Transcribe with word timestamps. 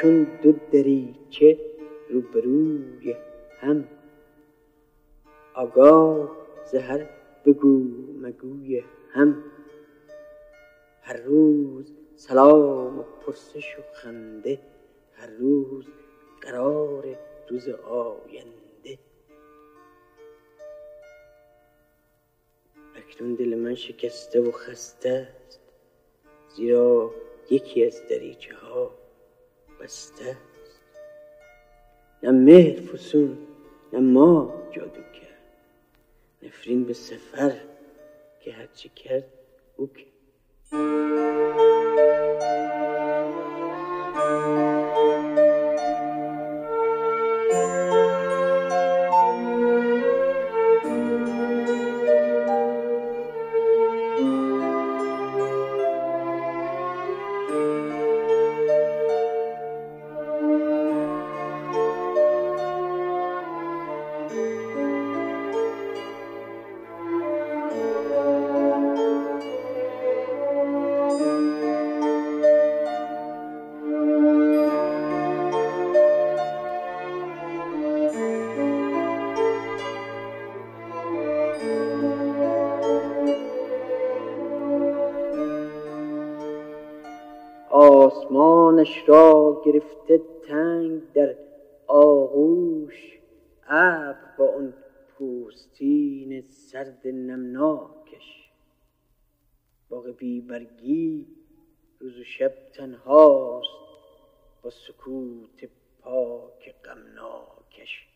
چون 0.00 0.24
دو 0.42 0.52
دریچه 0.52 1.58
روبروی 2.10 3.16
هم. 3.60 3.88
آگاه 5.54 6.36
زهر 6.72 7.10
بگو 7.46 7.84
مگوی 8.20 8.84
هم. 9.10 9.44
هر 11.02 11.16
روز 11.16 11.92
سلام 12.16 12.98
و 12.98 13.02
پرسش 13.02 13.78
و 13.78 13.82
خنده 13.94 14.60
هر 15.12 15.30
روز 15.30 15.84
قرار 16.40 17.16
روز 17.48 17.68
آینده. 17.68 18.98
اکنون 22.96 23.34
دل 23.34 23.54
من 23.54 23.74
شکسته 23.74 24.40
و 24.40 24.52
خسته 24.52 25.10
است 25.48 25.60
زیرا 26.48 27.10
یکی 27.50 27.86
از 27.86 28.02
دریچه 28.10 28.54
ها 28.54 28.97
بسته 29.80 30.24
است 30.30 30.38
نه 32.22 32.30
مهر 32.30 32.80
فسون 32.80 33.38
نه 33.92 34.00
ما 34.00 34.54
جادو 34.70 35.02
کرد. 35.02 35.38
نفرین 36.42 36.84
به 36.84 36.92
سفر 36.92 37.60
که 38.40 38.52
هرچی 38.52 38.88
کرد 38.88 39.24
او 39.76 39.86
کرد. 39.86 40.08
آسمانش 88.88 89.08
را 89.08 89.62
گرفته 89.64 90.22
تنگ 90.48 91.12
در 91.12 91.36
آغوش 91.86 93.18
ابر 93.66 94.36
با 94.38 94.54
آن 94.54 94.74
پوستین 95.08 96.40
سرد 96.40 97.06
نمناکش. 97.06 98.50
باغ 99.88 100.16
بی 100.16 100.40
برگی 100.40 101.26
روز 101.98 102.18
و 102.18 102.24
شب 102.24 102.52
تنهاست 102.72 103.70
با 104.62 104.70
سکوت 104.70 105.68
پاک 106.00 106.74
غمناکش. 106.84 108.08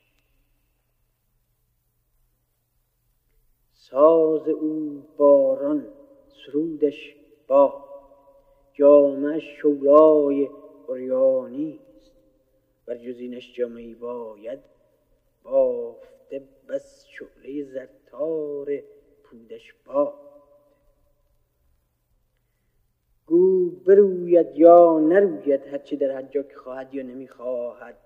ساز 3.73 4.49
او 4.49 5.03
باران 5.17 5.87
سرودش 6.29 7.15
باد 7.47 7.93
جامه 8.75 9.41
شولای 9.41 10.49
اوریانی 10.87 11.81
است. 11.97 12.13
بر 12.87 12.97
جز 12.97 13.19
اینش 13.19 13.55
جامه 13.55 13.95
باید 13.95 14.59
بافته 15.43 16.43
بس 16.69 17.07
شعله 17.07 17.65
زرتار 17.65 18.83
پودش 19.25 19.75
باد. 19.85 20.15
گو 23.27 23.71
بروید 23.71 24.57
یا 24.57 24.99
نروید 24.99 25.67
هرچه 25.67 25.97
در 25.97 26.11
هر 26.11 26.23
جا 26.23 26.43
که 26.43 26.57
خواهد 26.57 26.95
یا 26.95 27.03
نمی‌خواهد. 27.03 27.99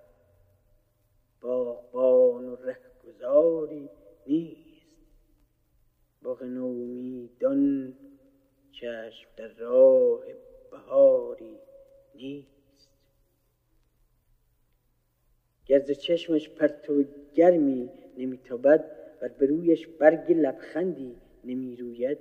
باغبان 1.41 2.49
و 2.49 2.57
رهگذاری 2.57 3.91
نیست. 4.27 4.87
باغ 6.23 6.43
نومیدان 6.43 7.95
چشم 8.73 9.29
در 9.37 9.49
راه 9.49 10.25
بهاری 10.71 11.59
نیست. 12.15 12.56
گر 15.67 15.79
ز 15.79 15.91
چشمش 15.91 16.49
پرتو 16.49 17.05
گرمی 17.35 17.91
نمیتابد 18.19 18.91
و 19.23 19.29
بر 19.29 19.47
رویش 19.47 19.87
برگ 19.87 20.33
لبخندی 20.33 21.17
نمی‌روید. 21.45 22.19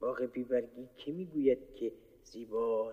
باغ 0.00 0.22
بیبرگی 0.32 0.88
که 0.96 1.12
می‌گوید 1.12 1.74
که 1.74 1.92
زیبا 2.22 2.92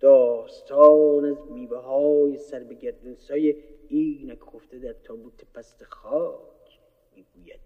داستان 0.00 1.24
از 1.24 1.50
میوه 1.50 1.78
های 1.78 2.36
سر 2.36 2.64
به 2.64 2.74
گردن 2.74 3.14
سای 3.14 3.54
اینک 3.88 4.38
خفته 4.40 4.78
در 4.78 4.92
تابوت 4.92 5.44
پست 5.54 5.84
خاک 5.84 6.80
می‌گوید. 7.16 7.60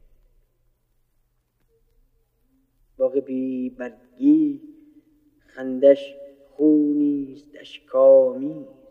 باغ 2.96 3.18
بی 3.18 3.70
برگی 3.70 4.60
خندش 5.46 6.14
خونیست 6.50 7.48
اشکامیز 7.54 8.83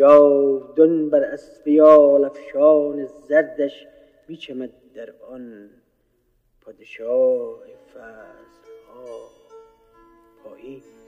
جاودان 0.00 1.10
بر 1.10 1.24
اسب 1.24 1.68
یال 1.68 2.24
افشان 2.24 3.04
زردش 3.04 3.86
میچمد 4.28 4.70
در 4.94 5.12
آن 5.30 5.70
پادشاه 6.60 7.58
فضلها 7.92 9.30
پاییز. 10.44 10.99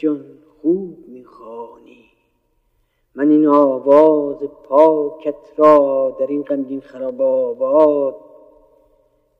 جان 0.00 0.38
خوب 0.62 1.08
می‌خوانی. 1.08 2.04
من 3.14 3.30
این 3.30 3.46
آواز 3.46 4.44
پاکت 4.44 5.52
را 5.56 6.16
در 6.20 6.26
این 6.26 6.42
غمگین 6.42 6.80
خراب 6.80 7.22
آباد 7.22 8.16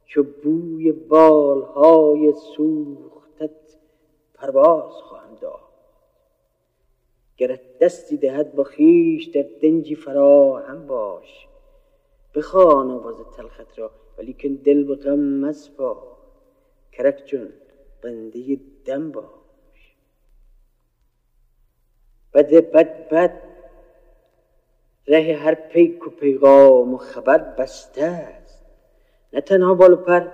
چو 0.04 0.22
بوی 0.22 0.92
بالهای 0.92 2.32
سوختت 2.32 3.76
پرواز 4.34 4.92
خواهم 4.92 5.34
داد. 5.40 5.60
گرت 7.36 7.78
دستی 7.78 8.16
دهد 8.16 8.54
با 8.54 8.64
خویش 8.64 9.26
در 9.26 9.46
دنجی 9.62 9.94
فراهم 9.94 10.86
باش. 10.86 11.48
بخوان 12.34 12.90
آواز 12.90 13.16
تلخت 13.36 13.78
را 13.78 13.90
ولیکن 14.18 14.48
دل 14.48 14.84
به 14.84 14.94
غم 14.94 15.20
مسپار 15.20 16.02
کرک 16.92 17.22
جون 17.26 17.48
بنده 18.02 18.60
دم 18.84 19.10
باش. 19.10 19.39
بد 22.34 22.70
بد 22.72 23.08
بد. 23.08 23.42
ره 25.06 25.36
هر 25.36 25.54
پیک 25.54 26.06
و 26.06 26.10
پیغام 26.10 26.94
و 26.94 26.96
خبر 26.96 27.38
بسته 27.38 28.04
است. 28.04 28.66
نه 29.32 29.40
تنها 29.40 29.74
بال 29.74 29.96
پر 29.96 30.28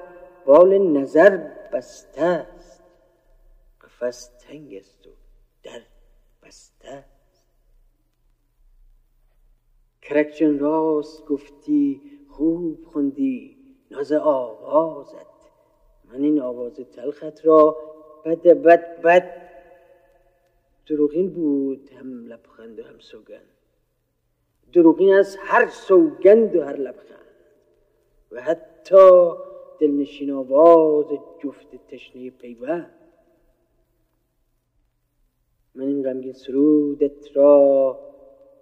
بال 0.47 0.79
نظر 0.79 1.37
بسته 1.73 2.23
است. 2.23 2.83
قفس 3.81 4.27
تنگ 4.27 4.75
است 4.75 5.07
و 5.07 5.11
در 5.63 5.81
بسته 6.43 6.89
است. 6.89 7.47
کرک 10.03 10.35
جان 10.37 10.59
راست 10.59 11.25
گفتی 11.25 12.01
خوب 12.29 12.85
خوندی. 12.93 13.57
ناز 13.91 14.13
آوازت. 14.13 15.27
من 16.05 16.23
این 16.23 16.41
آواز 16.41 16.73
تلخت 16.73 17.47
را 17.47 17.77
بد 18.25 18.43
بد 18.43 19.03
بد 19.03 19.46
دروغین 20.87 21.31
بود 21.31 21.91
هم 21.93 22.27
لبخند 22.27 22.79
و 22.79 22.83
هم 22.83 22.99
سوگند. 22.99 23.51
دروغین 24.73 25.15
از 25.15 25.37
هر 25.41 25.69
سوگند 25.69 26.57
و 26.57 26.63
هر 26.63 26.77
لبخند. 26.77 27.17
و 28.31 28.43
حتی 28.43 29.33
دلنشین 29.81 30.31
آواز 30.31 31.07
جفت 31.43 31.87
تشنه 31.89 32.31
پیوند. 32.31 32.95
من 35.75 35.85
این 35.87 36.03
غمگین 36.03 36.33
سرودت 36.33 37.37
را 37.37 37.99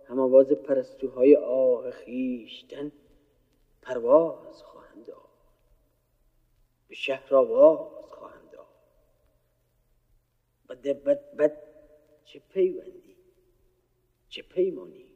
هم 0.08 0.20
آواز 0.20 0.52
پرستوهای 0.52 1.36
آه 1.36 1.90
خیشتن 1.90 2.92
پرواز 3.82 4.62
خواهم 4.62 5.02
داد. 5.02 5.16
به 6.88 6.94
شهر 6.94 7.34
آواز 7.34 8.10
خواهم 8.10 8.48
داد. 8.52 8.66
بد 10.68 11.02
بد 11.02 11.36
بد 11.36 11.73
چه 12.24 12.38
پیوندی 12.38 13.16
چه 14.28 14.42
پیمانی 14.42 15.14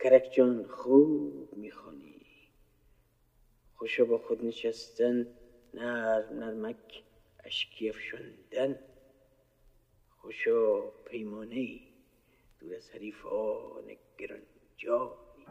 کرک 0.00 0.28
جان 0.32 0.66
خوب 0.66 1.56
می‌خوانی. 1.56 2.20
خوشا 3.74 4.04
با 4.04 4.18
خود 4.18 4.44
نشستن 4.44 5.26
نرم 5.74 6.38
نرمک 6.38 7.04
اشکی 7.44 7.88
افشاندن. 7.88 8.78
خوشا 10.10 10.80
پیمانه 10.90 11.80
دور 12.60 12.74
از 12.74 12.90
حریفان 12.90 13.96
گرانجانی. 14.18 15.46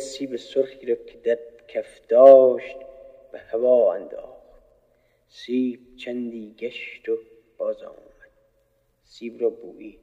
سیب 0.00 0.36
سرخی 0.36 0.86
را 0.86 0.94
که 0.94 1.18
در 1.18 1.38
کف 1.68 2.06
داشت 2.08 2.76
به 3.32 3.38
هوا 3.38 3.94
انداخت. 3.94 4.40
سیب 5.28 5.96
چندی 5.96 6.54
گشت 6.58 7.08
و 7.08 7.18
باز 7.58 7.82
آمد. 7.82 8.30
سیب 9.04 9.42
را 9.42 9.50
بویید. 9.50 10.00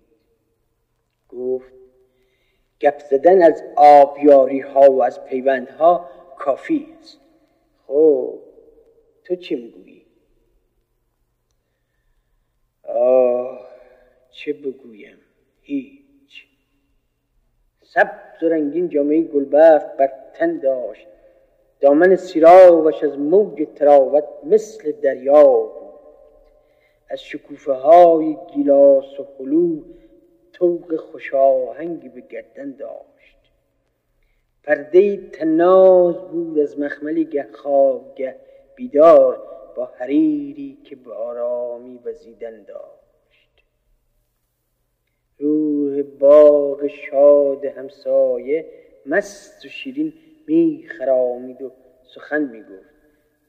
گفت 1.30 1.74
گپ 2.82 3.00
زدن 3.00 3.44
از 3.44 3.63
آبیاری 3.75 4.60
ها 4.60 4.92
و 4.92 5.04
از 5.04 5.25
پیوندها 5.25 6.10
کافی 6.38 6.96
است. 7.00 7.20
خب 7.88 8.39
تو 9.24 9.36
چی 9.36 9.56
می‌گویی؟ 9.56 10.06
آه 12.84 13.68
چه 14.32 14.54
بگویم؟ 14.54 15.18
هیچ. 15.62 15.97
سبز 17.98 18.44
و 18.44 18.50
رنگین 18.50 18.89
جامعه 18.89 19.22
گلبرف 19.22 19.86
بر 19.98 20.12
تن 20.34 20.60
داشت. 20.60 21.08
دامن 21.80 22.16
سیراوش 22.16 23.04
از 23.04 23.20
موج 23.20 23.68
تراوت 23.75 24.24
مثل 24.44 24.92
دریا 24.92 25.44
بود. 25.44 26.00
از 27.10 27.22
شکوفه 27.22 27.72
های 27.72 28.38
گیلاس 28.54 29.20
و 29.20 29.27
خلو 29.38 29.82
طوق 30.54 30.96
خوشاهنگی 30.96 32.10
به 32.10 32.22
گردن 32.22 32.72
داشت. 32.72 33.38
پرده 34.63 35.18
تناز 35.18 36.16
بود 36.16 36.60
از 36.60 36.80
مخملی 36.80 37.25
گه 37.25 37.48
خواب 37.54 38.16
گه 38.16 38.36
بیدار 38.75 39.44
با 39.75 39.86
حریری 39.86 40.77
که 40.84 40.96
به 40.96 41.13
آرامی 41.13 42.00
وزیدن 42.06 42.63
داشت. 42.63 42.97
روح 45.39 46.01
باغ 46.01 46.88
شاد 46.88 47.65
همسایه 47.65 48.65
مست 49.06 49.65
و 49.65 49.67
شیرین 49.67 50.13
می 50.48 50.86
خرامید 50.98 51.62
و 51.62 51.72
سخن 52.03 52.44
می 52.44 52.62
گفت 52.62 52.98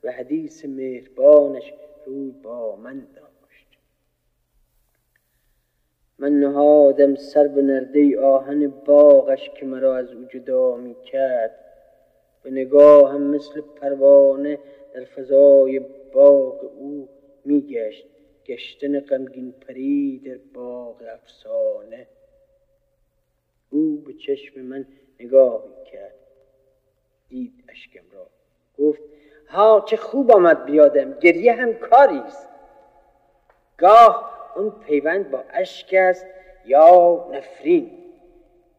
و 0.04 0.12
حدیث 0.12 0.64
مهربانش 0.64 1.72
روی 2.06 2.30
با 2.30 2.76
من 2.76 3.06
داشت. 3.16 3.78
من 6.18 6.40
نهادم 6.40 7.14
سر 7.14 7.48
به 7.48 7.62
نرده 7.62 8.20
آهن 8.20 8.68
باغش 8.68 9.50
که 9.50 9.66
مرا 9.66 9.96
از 9.96 10.12
او 10.12 10.24
جدا 10.24 10.76
می 10.76 10.96
کرد 11.04 11.58
به 12.42 12.50
نگاهم 12.50 13.22
مثل 13.22 13.60
پروانه 13.60 14.58
در 14.94 15.04
فضای 15.04 15.80
باغ 16.12 16.64
او 16.78 17.08
می 17.44 17.60
گشت 17.62 18.06
گشتن 18.48 19.00
غمگین 19.00 19.52
پری 19.52 20.18
در 20.18 20.38
باغ 20.54 21.02
افسانه. 21.14 22.06
او 23.70 24.02
به 24.06 24.12
چشم 24.12 24.60
من 24.60 24.86
نگاهی 25.20 25.84
کرد. 25.92 26.14
دید 27.28 27.64
اشکم 27.68 28.04
را. 28.12 28.26
گفت 28.78 29.02
ها 29.48 29.84
چه 29.88 29.96
خوب 29.96 30.30
آمد 30.30 30.64
بیادم. 30.64 31.12
گریه 31.12 31.52
هم 31.52 31.74
کاری 31.74 32.18
است. 32.18 32.48
گاه 33.78 34.52
اون 34.56 34.70
پیوند 34.70 35.30
با 35.30 35.44
اشک 35.50 35.94
است 35.98 36.26
یا 36.64 37.28
نفرین؟ 37.32 37.90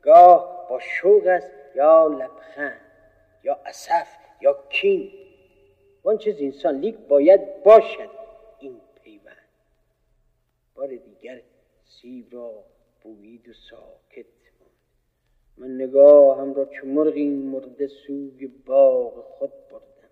گاه 0.02 0.68
با 0.70 0.80
شوق 0.80 1.28
است 1.28 1.52
یا 1.76 2.08
لبخند؟ 2.08 2.82
یا 3.44 3.60
اسف 3.66 4.08
یا 4.42 4.64
کین؟ 4.70 5.12
وان 6.04 6.18
چیز 6.18 6.36
انسان 6.42 6.80
لیک 6.80 6.96
باید 6.96 7.64
باشد. 7.64 8.19
بار 10.80 10.96
دیگر 10.96 11.42
سیب 11.86 12.26
را 12.32 12.64
بویید 13.04 13.50
و 13.50 13.54
ساکت 13.54 14.26
من 15.58 15.76
نگاهم 15.76 16.54
را 16.54 16.66
چو 16.66 16.88
مرغی 16.88 17.30
مرده 17.30 17.88
سوی 17.88 18.48
باغ 18.48 19.24
خود 19.24 19.52
بردم. 19.72 20.10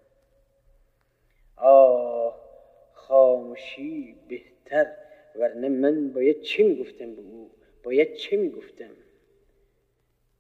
آه 1.56 2.40
خاموشی 2.94 4.16
بهتر 4.28 4.92
ورنه 5.36 5.70
من 5.70 6.14
باید 6.14 6.42
چه 6.42 6.64
می‌گفتم 6.64 7.16
به 7.16 7.22
او؟ 7.22 7.52
باید 7.84 8.14
چه 8.14 8.38
می‌گفتم؟ 8.38 8.92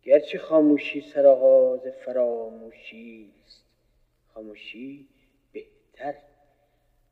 گرچه 0.03 0.37
خاموشی 0.37 1.01
سرآغاز 1.01 1.87
فراموشی 2.05 3.33
است. 3.45 3.65
خاموشی 4.33 5.07
بهتر. 5.51 6.15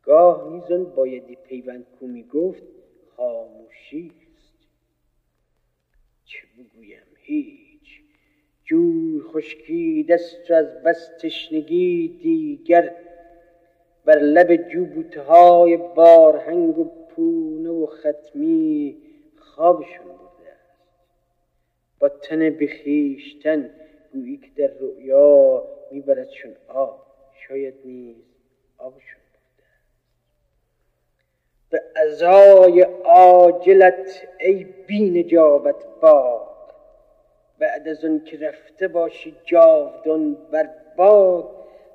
گاه 0.04 0.54
نیزن 0.54 0.84
بایدی 0.84 1.36
پیوند 1.36 1.86
کو 2.00 2.08
می‌گفت 2.08 2.75
خاموشی 3.18 4.12
است. 4.36 4.58
چه 6.26 6.40
بگویم؟ 6.58 7.08
هیچ. 7.18 8.02
جوی 8.64 9.22
خشکی 9.22 10.04
دست 10.04 10.52
از 10.52 10.84
بس 10.84 11.10
تشنگی 11.22 12.08
دیگر. 12.22 12.96
بر 14.06 14.20
لب 14.20 14.56
جو 14.56 14.86
های 15.28 15.78
بارهنگ 15.78 16.78
و 16.78 16.84
پونه 16.84 17.70
و 17.70 17.86
ختمی 17.86 18.98
خوابشون 19.38 20.06
برده 20.06 20.52
است. 20.52 20.82
با 22.00 22.10
تن 22.10 22.50
بخیشتن 22.50 23.70
گویی 24.14 24.38
که 24.38 24.50
در 24.56 24.74
رؤیا 24.80 25.64
میبردشون 25.92 26.56
آب. 26.68 27.06
شاید 27.48 27.74
نیز 27.86 28.16
آبشون 28.78 29.25
به 32.06 32.12
ازای 32.12 32.82
عاجلت 33.04 34.28
ای 34.40 34.64
بی 34.64 35.10
نجابت 35.10 35.86
باد 36.02 36.74
بعد 37.60 37.88
از 37.88 38.06
اون 38.06 38.24
که 38.24 38.38
رفته 38.38 38.88
باشی 38.88 39.36
جاودان 39.46 40.34
بر 40.52 40.70
باد 40.96 41.50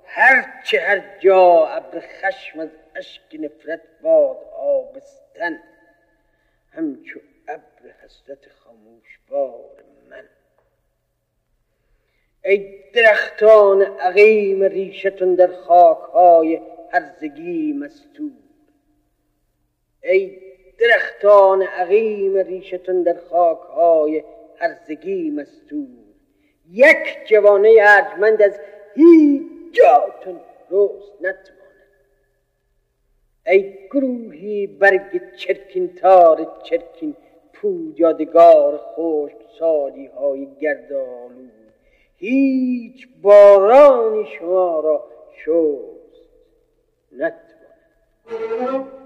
هر 0.05 0.63
چه 0.65 0.81
هر 0.81 1.19
جا 1.19 1.67
ابر 1.67 2.01
خشم 2.01 2.61
از 2.61 2.69
اشک 2.97 3.23
نفرت 3.41 3.81
باد 4.03 4.37
آبستن 4.59 5.59
همچو 6.73 7.21
ابر 7.49 7.95
حسرت 8.05 8.49
خاموش 8.49 9.19
بار 9.31 9.85
من. 10.11 10.25
ای 12.45 12.79
درختان 12.95 13.83
عقیم 13.83 14.63
ریشتون 14.63 15.35
در 15.35 15.53
خاکهای 15.53 16.61
هرزگی 16.93 17.73
مستور 17.73 18.40
ای 20.03 20.39
درختان 20.79 21.63
عقیم 21.63 22.37
ریشتون 22.37 23.03
در 23.03 23.17
خاکهای 23.31 24.25
هرزگی 24.57 25.31
مستور. 25.31 25.87
یک 26.71 27.29
جوانه 27.29 27.77
ارجمند 27.81 28.43
از 28.43 28.61
هیچ 28.95 29.43
جاتون 29.73 30.41
روز 30.69 31.13
نتواند. 31.21 31.61
ای 33.47 33.75
گروهی 33.91 34.67
برگ 34.67 35.35
چرکین 35.37 35.95
تار 35.95 36.61
چرکین 36.63 37.17
پود 37.53 38.01
یادگار 38.01 38.79
خشک 38.79 39.37
سالی 39.59 40.07
های 40.07 40.49
گردالو 40.61 41.49
هیچ 42.17 43.09
بارانی 43.23 44.27
شما 44.39 44.81
را 44.81 45.05
شست 45.45 46.31
نتواند. 47.13 49.00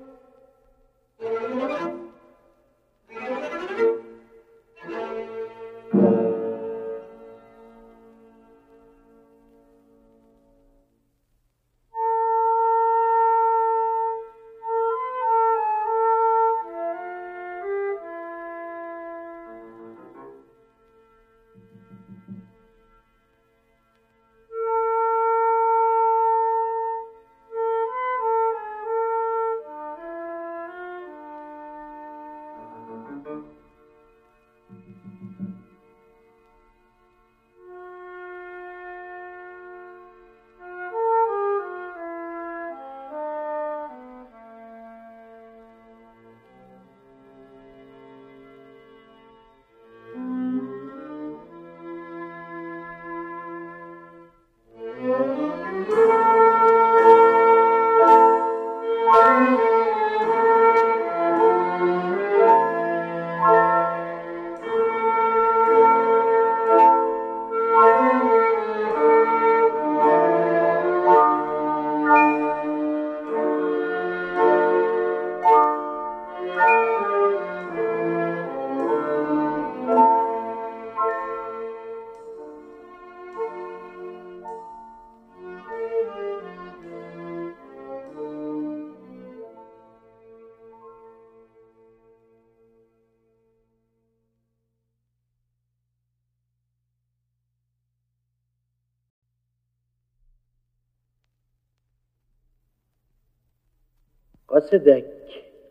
قاصدک 104.65 105.05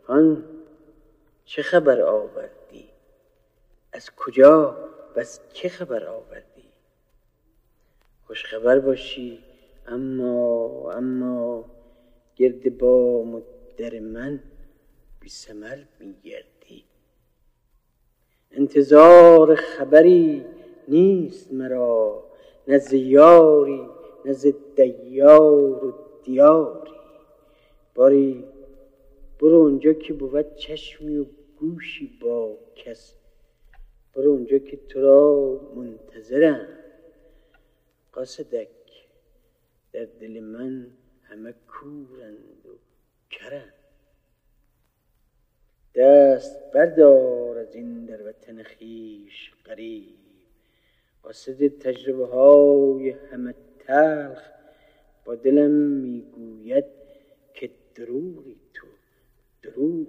هان 0.07 0.43
چه 1.45 1.61
خبر 1.61 2.01
آوردی؟ 2.01 2.89
از 3.93 4.09
کجا؟ 4.15 4.77
و 5.15 5.19
از 5.19 5.39
چه 5.53 5.69
خبر 5.69 6.05
آوردی؟ 6.05 6.63
خوش 8.27 8.45
خبر 8.45 8.79
باشی 8.79 9.39
اما 9.87 10.91
اما 10.91 11.65
گرد 12.35 12.77
با 12.77 13.23
مدر 13.23 13.99
من 13.99 14.39
بی 15.19 15.29
سمر 15.29 15.77
میگردی 15.99 16.83
انتظار 18.51 19.55
خبری 19.55 20.45
نیست 20.87 21.53
مرا 21.53 22.23
نزد 22.67 22.93
یاری 22.93 23.89
نزد 24.25 24.75
دیار 24.75 25.85
و 25.85 25.93
دیاری. 26.23 26.93
باری 27.95 28.52
برو 29.43 29.55
اونجا 29.55 29.93
که 29.93 30.13
بود 30.13 30.55
چشمی 30.55 31.17
و 31.17 31.25
گوشی 31.59 32.17
با 32.21 32.57
کس. 32.75 33.15
برو 34.13 34.31
اونجا 34.31 34.57
که 34.57 34.77
تو 34.77 35.01
را 35.01 35.59
منتظرم. 35.75 36.67
قاصدک 38.11 38.69
در 39.93 40.05
دل 40.05 40.39
من 40.39 40.87
همه 41.23 41.53
کورند 41.67 42.65
و 42.65 42.69
کرند. 43.29 43.73
دست 45.95 46.71
بردار 46.71 47.57
از 47.57 47.75
این 47.75 48.05
در 48.05 48.27
وطن 48.27 48.63
خیش 48.63 49.51
قریب 49.63 50.15
قاصد 51.23 51.67
تجربه 51.67 52.25
های 52.25 53.09
همه 53.09 53.55
تلخ 53.79 54.49
با 55.25 55.35
دلم 55.35 55.71
می‌گوید 55.71 56.85
که 57.53 57.69
دروغی 57.95 58.62
دروغ 59.63 60.07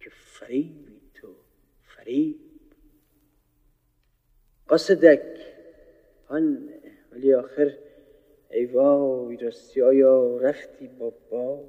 که 0.00 0.10
فریبی 0.10 1.00
تو 1.14 1.28
فریب. 1.82 2.36
قاصدک 4.68 5.22
آن 6.28 6.68
ولی 7.12 7.34
آخر 7.34 7.74
ای 8.50 8.66
وای 8.66 9.36
راستی 9.36 9.82
آیا 9.82 10.36
رفتی 10.36 10.88
بابا 10.88 11.64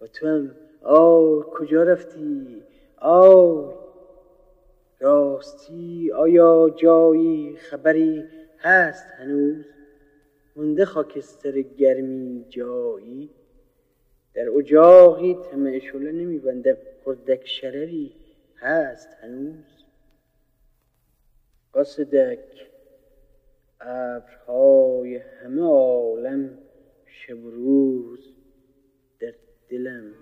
با 0.00 0.06
تو 0.06 0.26
هم 0.26 0.56
آه 0.82 1.50
کجا 1.50 1.82
رفتی؟ 1.82 2.62
آی 2.96 3.74
راستی 5.00 6.12
آیا 6.12 6.74
جایی 6.76 7.56
خبری 7.56 8.24
هست 8.58 9.06
هنوز؟ 9.06 9.64
مونده 10.56 10.84
خاکستر 10.84 11.60
گرمی 11.60 12.46
جایی؟ 12.48 13.30
در 14.34 14.50
اجاقی 14.50 15.34
تمه 15.34 15.80
شله 15.80 16.12
نمیبنده. 16.12 16.78
خردک 17.04 17.46
شرری 17.46 18.12
هست 18.56 19.08
هنوز. 19.20 19.84
قصدک 21.74 22.68
ابرهای 23.80 25.16
همه 25.16 25.62
عالم 25.62 26.58
شب 27.06 27.38
روز 27.44 28.34
در 29.20 29.34
دلم 29.68 30.14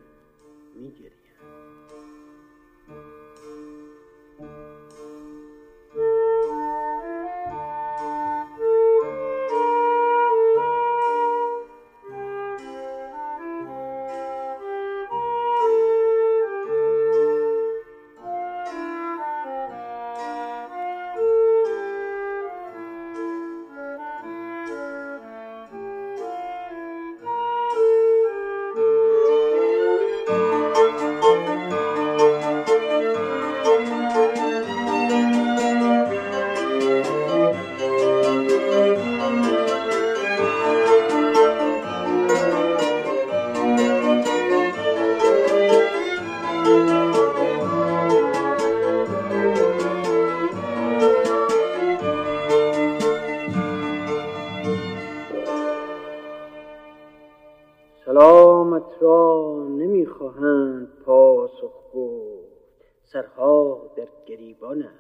میگریم 64.50 64.91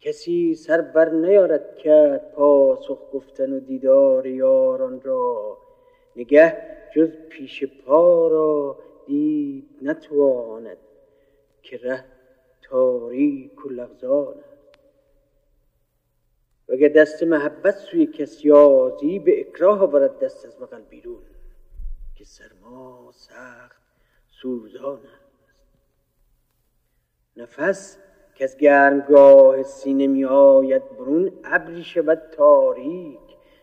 کسی 0.00 0.54
سر 0.54 0.80
بر 0.80 1.08
نیارد 1.08 1.76
کرد 1.76 2.32
پاسخ 2.32 2.98
گفتن 3.12 3.52
و 3.52 3.60
دیدار 3.60 4.26
یاران 4.26 5.00
را. 5.00 5.58
نگه 6.16 6.56
جز 6.96 7.10
پیش 7.28 7.64
پا 7.64 8.28
را 8.28 8.78
دید 9.06 9.68
نتواند 9.82 10.78
که 11.62 11.78
ره 11.78 12.04
تاریک 12.62 13.66
و 13.66 13.68
لغزان 13.68 14.34
وگر 16.68 16.88
دست 16.88 17.22
محبت 17.22 17.74
سوی 17.74 18.06
کسیازی 18.06 19.18
به 19.18 19.40
اکراه 19.40 19.86
برد 19.86 20.18
دست 20.18 20.46
از 20.46 20.56
بغل 20.56 20.82
بیرون 20.82 21.22
که 22.14 22.24
سرما 22.24 23.12
سخت 23.12 23.82
سوزان 24.28 24.98
است. 24.98 25.23
نفس 27.36 27.98
که 28.34 28.44
از 28.44 28.56
گرمگاه 28.56 29.62
سینه 29.62 30.06
می 30.06 30.24
آید 30.24 30.88
برون 30.88 31.32
ابری 31.44 31.84
شود 31.84 32.22
تاریک 32.32 33.18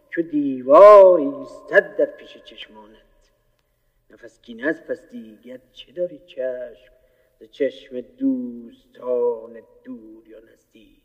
چو 0.10 0.21
دیواری 0.21 1.25
ایستد 1.25 1.95
در 1.95 2.05
پیش 2.05 2.38
چشمانت. 2.38 2.97
نفس 4.10 4.41
کین 4.41 4.65
از 4.65 4.84
پس 4.84 5.10
دیگر 5.10 5.60
چه 5.71 5.91
داری 5.91 6.19
چشم؟ 6.25 6.93
ز 7.39 7.43
چشم 7.51 8.01
دوستان 8.01 9.62
دور 9.84 10.27
یا 10.27 10.39
نزدیک؟ 10.39 11.01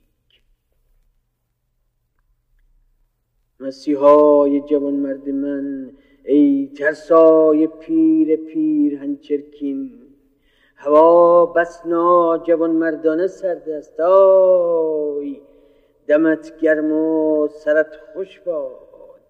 مسیحای 3.61 4.61
جوان 4.61 4.95
مرد 4.95 5.29
من 5.29 5.93
ای 6.25 6.73
ترسای 6.79 7.67
پیر 7.67 8.37
پیر 8.37 8.99
هنچرکین 8.99 10.06
هوا 10.77 11.47
بس 11.47 11.83
جوان 12.47 12.71
مردانه 12.71 13.27
سرد 13.27 13.69
است 13.69 14.01
آی 14.01 15.41
دمت 16.07 16.59
گرم 16.59 16.93
و 16.93 17.49
سرت 17.49 17.97
خوش 18.13 18.41
باد. 18.41 19.21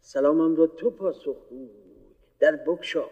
سلامم 0.00 0.56
رو 0.56 0.66
تو 0.66 0.90
پاسخ 0.90 1.36
در 2.38 2.56
بکشا 2.56 3.04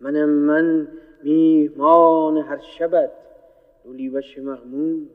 منم 0.00 0.28
من 0.28 0.88
میهمان 1.22 2.38
هر 2.38 2.58
شبت. 2.58 3.12
وش 4.14 4.38
مغمون 4.38 5.08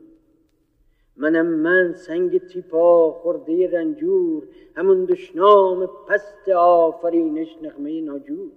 منم 1.16 1.46
من 1.46 1.92
سنگ 1.92 2.46
تیپا 2.46 3.12
خورده 3.12 3.70
رنجور. 3.70 4.48
همون 4.76 5.04
دشنام 5.04 5.86
پست 6.08 6.48
آفرینش 6.48 7.56
نغمه 7.62 8.00
ناجور. 8.00 8.50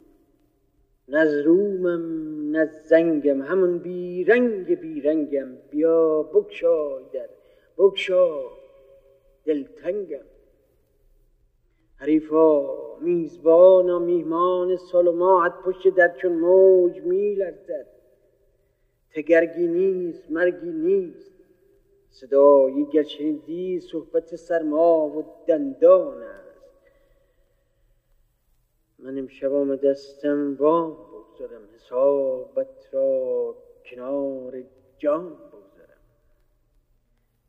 نه 1.12 1.44
رومم 1.44 2.52
نه 2.52 2.66
زنگم 2.66 3.42
همون 3.42 3.78
بیرنگ 3.78 4.80
بیرنگم. 4.80 5.50
بیا 5.70 6.24
بکشای 6.24 7.04
در 7.14 7.30
بکشا 7.78 8.44
دلتنگم. 9.46 10.26
حریفا 11.96 12.76
میزبان 13.02 13.90
و 13.90 14.00
میهمان 14.00 14.78
سال 14.78 15.08
و 15.08 15.12
ماهت 15.12 15.54
پشت 15.66 15.88
در 15.88 16.16
چون 16.16 16.32
موج 16.32 17.02
میلرزد. 17.02 17.88
تگرگی 19.14 19.68
نیست 19.68 20.32
مرگی 20.32 20.72
نیست. 20.72 21.32
صدایی 22.10 22.86
گر 22.86 23.04
شنیدی 23.04 23.80
صحبت 23.80 24.36
سرما 24.36 25.08
و 25.08 25.26
دندان 25.48 26.24
من 29.04 29.18
امشب 29.18 29.76
دستم 29.76 30.56
وام 30.60 30.92
بگذارم. 30.92 31.62
حسابت 31.76 32.68
را 32.92 33.56
کنار 33.86 34.64
جان 34.98 35.28
بگذارم. 35.28 36.02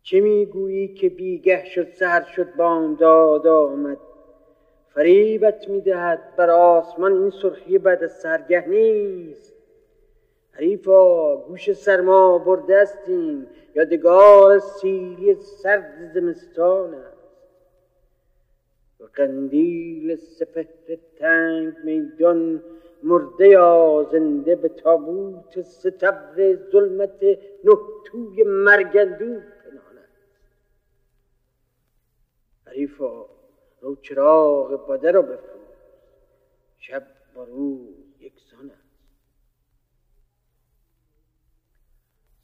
چه 0.02 0.20
می‌گویی 0.20 0.88
که 0.88 1.08
بیگه 1.08 1.64
شد 1.64 1.88
سهر 1.88 2.22
شد 2.24 2.56
بامداد 2.56 3.46
آمد؟ 3.46 3.98
فریبت 4.88 5.68
می‌دهد 5.68 6.36
بر 6.36 6.50
آسمان. 6.50 7.12
این 7.12 7.30
سرخی 7.30 7.78
بعد 7.78 8.04
از 8.04 8.12
سرگه 8.12 8.68
نیست. 8.68 9.52
حریفا 10.52 11.36
گوش 11.36 11.72
سرما 11.72 12.38
برده 12.38 12.76
استیم 12.76 13.46
یادگار 13.74 14.58
سیلی 14.58 15.34
سرد 15.34 16.12
زمستان 16.14 16.94
و 19.02 19.06
قندیل 19.14 20.16
سپهر 20.16 20.96
تنگ 21.18 21.74
میدان 21.84 22.62
مرده 23.02 23.48
یا 23.48 24.08
زنده 24.12 24.56
به 24.56 24.68
تابوت 24.68 25.62
ستبر 25.62 26.56
ظلمت 26.72 27.22
نه 27.64 27.76
توی 28.04 28.42
مرگندو 28.42 29.34
است 29.34 29.52
حریفا 32.66 33.26
رو 33.80 33.96
چراغ 33.96 34.86
باده 34.86 35.10
را 35.10 35.22
بفروز 35.22 35.62
شب 36.78 37.06
با 37.34 37.44
روز 37.44 38.20
یکسان 38.20 38.70
است. 38.70 38.82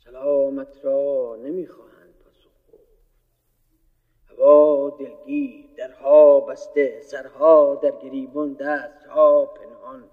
سلامت 0.05 0.85
را 0.85 1.37
گفت 1.39 1.98
هوا 4.49 4.91
دلگیر 4.91 5.65
درها 5.77 6.41
بسته 6.41 7.01
سرها 7.01 7.75
در 7.75 7.91
گریبون 7.91 8.53
دستها 8.53 9.47
پنهان. 9.47 10.05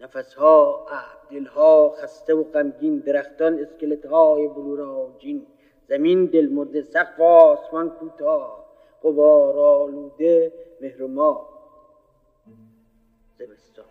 نفسها 0.00 0.86
دلها 1.30 1.90
خسته 1.90 2.34
و 2.34 2.44
غمگین 2.44 2.98
درختان 2.98 3.58
اسکلت 3.58 4.06
های 4.06 4.48
بلوراجین. 4.48 5.46
زمین 5.88 6.26
دل 6.26 6.48
مرده 6.48 6.82
سقف 6.82 7.20
آسمان 7.20 7.90
کوتاه. 7.90 8.64
غبار 9.02 9.58
آلوده 9.58 10.52
مهر 10.80 11.06
ما 11.06 11.48
زمستان. 13.38 13.84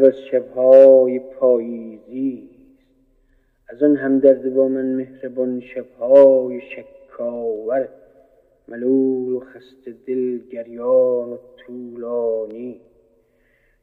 شب 0.00 0.06
از 0.06 0.20
شبهای 0.30 1.18
پاییزی 1.18 2.48
از 3.68 3.82
آن 3.82 3.96
همدرد 3.96 4.54
با 4.54 4.68
من 4.68 4.84
مهربان 4.84 5.60
شبهای 5.60 6.60
شکاور 6.60 7.88
ملول 8.68 9.32
و 9.32 9.40
خسته 9.40 9.94
دل 10.06 10.38
گریان 10.38 11.32
و 11.32 11.38
طولانی. 11.56 12.80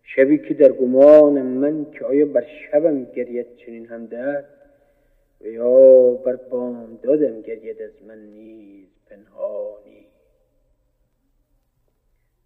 شبی 0.03 0.37
که 0.37 0.53
در 0.53 0.71
گمان 0.71 1.41
من 1.41 1.85
که 1.91 2.05
آیا 2.05 2.25
بر 2.25 2.45
شبم 2.71 3.03
گرید 3.03 3.55
چنین 3.55 3.85
همدرد؟ 3.85 4.45
و 5.41 5.47
یا 5.47 6.11
بر 6.11 6.39
دادم 7.03 7.41
گرید 7.41 7.81
از 7.81 8.03
من 8.07 8.19
نیز 8.19 8.87
پنهانی. 9.09 10.05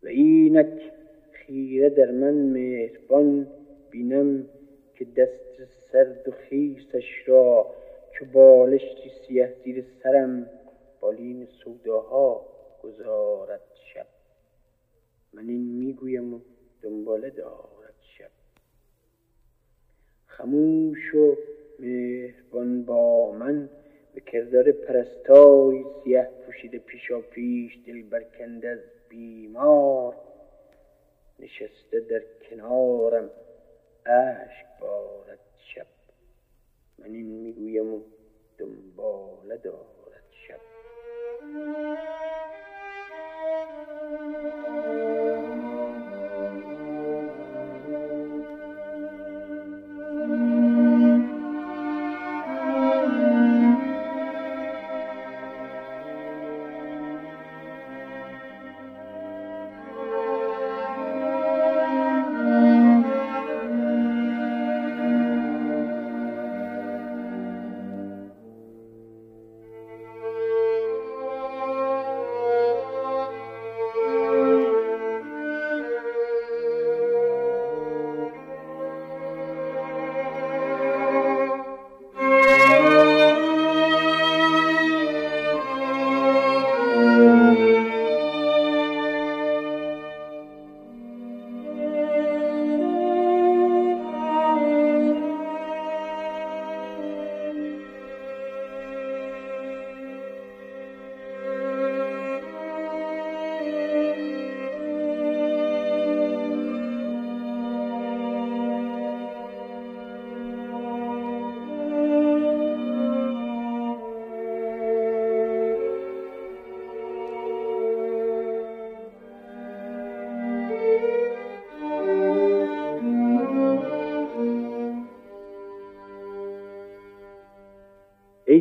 و 0.04 0.08
اینک 0.08 0.92
خیره 1.32 1.90
در 1.90 2.12
من 2.12 2.34
مهربان 2.34 3.48
بینم 3.92 4.50
که 4.96 5.06
دست 5.06 5.66
سرد 5.92 6.28
و 6.28 6.32
خیسش 6.32 7.24
را 7.26 7.74
که 8.20 8.26
بالشتی 8.26 9.12
سیه 9.28 9.54
زیر 9.64 9.86
سرم 10.04 10.50
بالین 11.00 11.46
سوداها 11.46 12.46
گذارد 12.84 13.62
شب. 13.94 14.08
من 15.34 15.50
این 15.50 15.62
می‌گویم 15.62 16.34
و 16.34 16.40
دنباله 16.82 17.30
دارد 17.30 17.96
شب. 18.18 18.32
خموش 20.26 21.16
و 21.16 21.38
مهربان 21.80 22.86
با 22.86 23.32
من 23.32 23.70
به 24.16 24.22
کردار 24.22 24.72
پرستاری 24.72 25.86
سیه 26.04 26.30
پوشیده 26.46 26.80
پیشا 26.80 27.22
پیش 27.22 27.80
دل 27.88 28.02
برکنده 28.02 28.68
از 28.68 28.80
بیمار. 29.10 30.16
نشسته 31.40 32.00
در 32.00 32.22
کنارم 32.50 33.30
اشک 34.12 34.66
بارد 34.80 35.40
شب. 35.58 35.88
من 36.98 37.06
این 37.06 37.26
می‌گویم 37.26 37.94
و 37.94 38.02
دنباله 38.58 39.58
دارد 39.58 40.24
شب. 40.48 40.62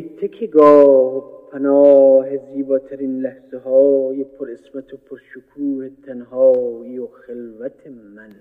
ای 0.01 0.09
تکیگاه 0.21 1.47
پناه 1.51 2.37
زیباترین 2.37 3.21
لحظه 3.21 3.57
های 3.57 4.23
پر 4.23 4.51
اسمت 4.51 4.93
و 4.93 4.97
پر 4.97 5.17
شکوه 5.33 5.89
تنهایی 6.05 6.97
و 6.97 7.07
خلوت 7.07 7.87
من. 7.87 8.35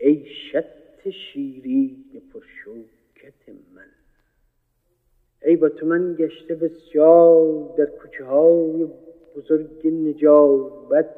ای 0.00 0.26
شط 0.52 1.08
شیرین 1.10 2.04
پر 2.32 2.42
شوکت 2.64 3.48
من. 3.74 3.86
ای 5.44 5.56
با 5.56 5.68
تو 5.68 5.86
من 5.86 6.14
گشته 6.14 6.54
بسیار 6.54 7.74
در 7.78 7.86
کوچه 7.86 8.24
های 8.24 8.86
بزرگ 9.36 9.86
نجابت 9.86 11.14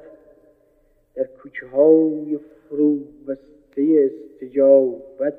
در 1.15 1.25
کوچه 1.25 1.67
های 1.67 2.39
فرو 2.69 2.99
بسته 3.29 4.11
استجابت. 4.11 5.39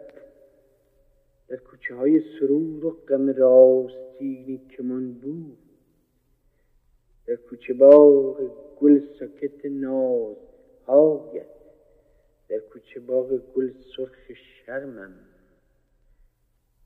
در 1.47 1.57
کوچه 1.57 1.95
های 1.95 2.21
سرور 2.39 2.85
و 2.85 2.91
غم 2.91 3.29
راستینی 3.29 4.61
که 4.69 4.83
من 4.83 5.11
بود. 5.11 5.57
در 7.27 7.35
کوچه 7.35 7.73
باغ 7.73 8.41
گل 8.81 9.01
ساکت 9.19 9.65
ناز 9.65 10.35
هایت 10.85 11.57
در 12.49 12.59
کوچه 12.59 12.99
باغ 12.99 13.27
گل 13.55 13.71
سرخ 13.97 14.33
شرمم. 14.65 15.13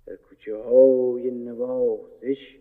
در 0.05 0.15
کوچه 0.15 0.55
های 0.55 1.31
نوازش. 1.31 2.57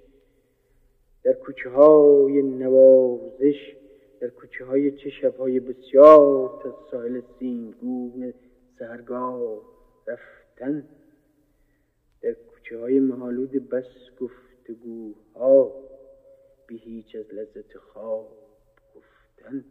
در 1.23 1.33
کوچه 1.33 1.71
های 1.71 2.43
نوازش. 2.43 3.77
در 4.21 4.29
کوچه 4.29 4.65
های 4.65 4.91
چه 4.91 5.11
شبهای 5.11 5.61
بسیار 5.61 6.61
تا 6.63 6.75
ساحل 6.91 7.21
سینگون 7.39 8.35
سهرگاه 8.79 9.63
رفتن. 10.07 10.89
کوچه 12.71 12.81
های 12.81 13.01
محالود 13.01 13.69
بس 13.69 13.85
گفتگوها 14.21 15.73
بی 16.67 16.77
هیچ 16.77 17.17
از 17.17 17.35
لذت 17.35 17.77
خواب 17.79 18.37
گفتن. 18.95 19.65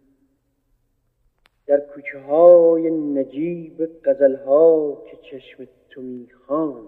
در 1.67 1.79
کوچه 1.79 2.19
های 2.19 2.91
نجیب 2.91 4.01
غزل 4.05 4.35
ها 4.35 5.03
که 5.11 5.17
چشم 5.17 5.67
تو 5.89 6.01
می‌خوان 6.01 6.87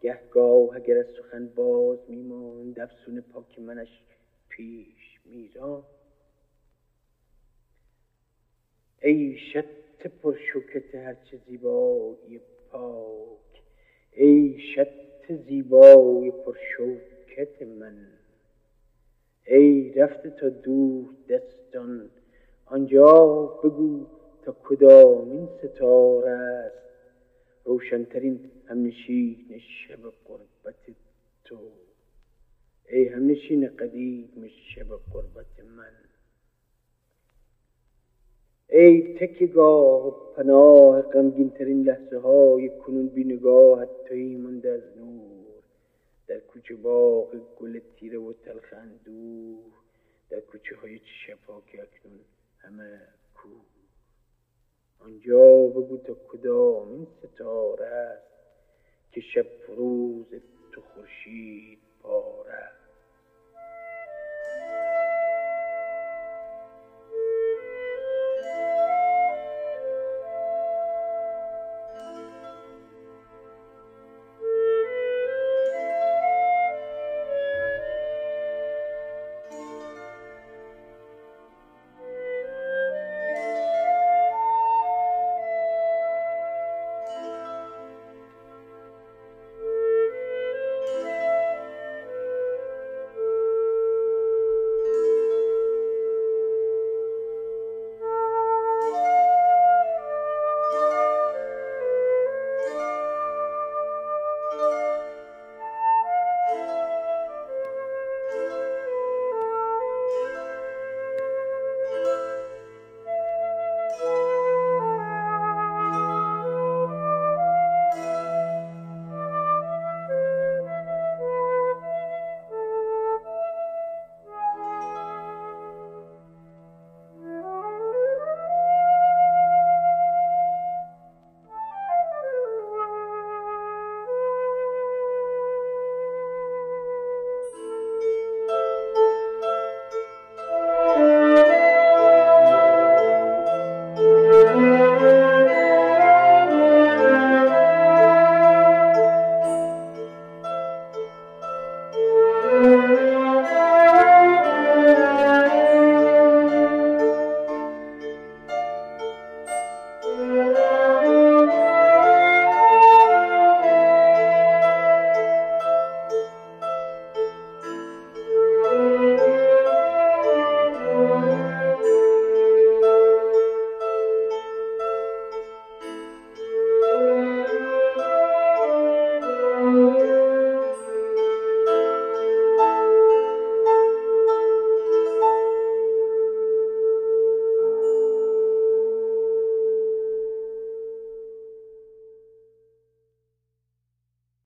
گهگاه 0.00 0.76
اگر 0.76 0.98
از 0.98 1.06
سخن 1.18 1.48
باز 1.48 1.98
میماند 2.08 2.80
افسون 2.80 3.20
پاک 3.20 3.58
منش 3.58 4.02
پیش 4.48 5.20
میران. 5.24 5.82
ای 9.02 9.38
شط 9.52 10.06
پرشکت 10.22 10.94
هرچه 10.94 11.40
زیبایی 11.46 12.40
پاک 12.70 13.62
ای 14.12 14.58
شط 14.74 15.05
زیبای 15.34 16.30
پرشوکت 16.30 17.62
من. 17.62 18.06
ای 19.46 19.92
رفته 19.92 20.30
تا 20.30 20.48
دور 20.48 21.08
دستان 21.28 22.10
آنجا 22.66 23.46
بگو 23.64 24.06
تا 24.44 24.56
کدامین 24.64 25.48
ستاره 25.58 26.30
است. 26.30 26.76
روشنترین 27.64 28.50
همنشین 28.66 29.36
شب 29.58 30.00
قربت 30.24 30.96
تو. 31.44 31.58
ای 32.88 33.08
همنشین 33.08 33.76
قدیم 33.76 34.50
شب 34.74 34.88
قربت 35.12 35.60
من. 35.76 36.05
ای 38.68 39.14
تکگاه 39.14 40.06
و 40.06 40.10
پناه 40.10 41.02
غمگین 41.02 41.50
ترین 41.50 41.82
لحظه 41.82 42.18
های 42.18 42.68
کنون 42.68 43.08
بی 43.08 43.24
نگاهت 43.24 43.88
توی 44.08 44.36
مونده 44.36 44.70
از 44.70 44.98
نور. 44.98 45.62
در 46.26 46.38
کوچه 46.38 46.74
باغ 46.74 47.36
گل 47.60 47.80
تیره 47.96 48.18
و 48.18 48.32
تلخ 48.32 48.74
اندوه. 48.76 49.72
در 50.30 50.40
کوچه 50.40 50.76
های 50.76 51.00
شفا 51.26 51.56
اکنون 51.56 52.20
همه 52.58 53.00
کو 53.34 53.48
آنجا 54.98 55.66
بگو 55.66 55.96
تا 55.96 56.14
کدام 56.28 56.92
این 56.92 57.06
ستاره 57.22 57.86
است 57.86 58.26
که 59.12 59.20
شب 59.20 59.46
فروز 59.66 60.26
تو 60.72 60.80
خورشید 60.80 61.78
پاره 62.02 62.75